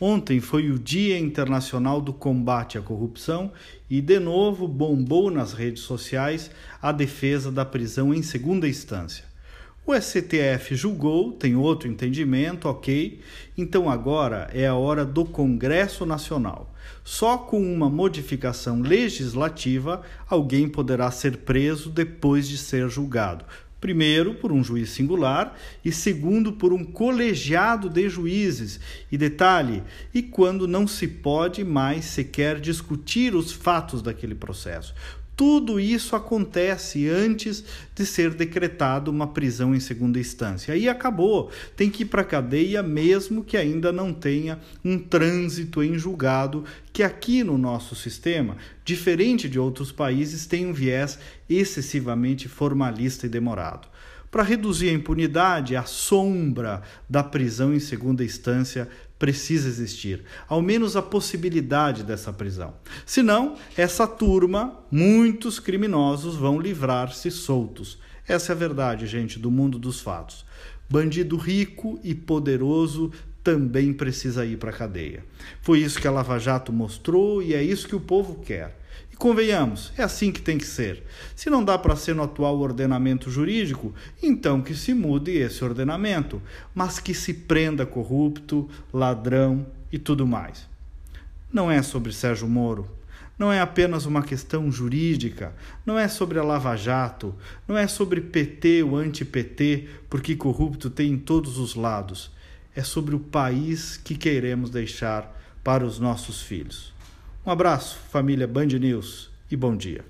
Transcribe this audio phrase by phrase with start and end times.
[0.00, 3.50] Ontem foi o Dia Internacional do Combate à Corrupção
[3.90, 9.24] e, de novo, bombou nas redes sociais a defesa da prisão em segunda instância.
[9.84, 13.20] O STF julgou, tem outro entendimento, ok,
[13.56, 16.72] então agora é a hora do Congresso Nacional.
[17.02, 23.44] Só com uma modificação legislativa alguém poderá ser preso depois de ser julgado.
[23.80, 28.80] Primeiro, por um juiz singular, e segundo, por um colegiado de juízes.
[29.10, 29.82] E detalhe,
[30.12, 34.94] e quando não se pode mais sequer discutir os fatos daquele processo.
[35.38, 37.62] Tudo isso acontece antes
[37.94, 40.74] de ser decretada uma prisão em segunda instância.
[40.74, 45.80] Aí acabou, tem que ir para a cadeia mesmo que ainda não tenha um trânsito
[45.80, 52.48] em julgado, que aqui no nosso sistema, diferente de outros países, tem um viés excessivamente
[52.48, 53.86] formalista e demorado.
[54.30, 58.88] Para reduzir a impunidade, a sombra da prisão em segunda instância
[59.18, 62.74] precisa existir, ao menos a possibilidade dessa prisão.
[63.04, 67.98] Senão, essa turma, muitos criminosos vão livrar-se soltos.
[68.26, 70.44] Essa é a verdade, gente, do mundo dos fatos.
[70.88, 73.10] Bandido rico e poderoso
[73.42, 75.24] também precisa ir para a cadeia.
[75.62, 78.78] Foi isso que a Lava Jato mostrou e é isso que o povo quer.
[79.18, 81.02] Convenhamos, é assim que tem que ser.
[81.34, 86.40] Se não dá para ser no atual ordenamento jurídico, então que se mude esse ordenamento,
[86.74, 90.68] mas que se prenda corrupto, ladrão e tudo mais.
[91.52, 92.88] Não é sobre Sérgio Moro,
[93.36, 95.52] não é apenas uma questão jurídica,
[95.84, 97.34] não é sobre a Lava Jato,
[97.66, 102.30] não é sobre PT ou anti-PT, porque corrupto tem em todos os lados
[102.78, 106.92] é sobre o país que queremos deixar para os nossos filhos.
[107.48, 110.04] Um abraço, família Band News, e bom dia.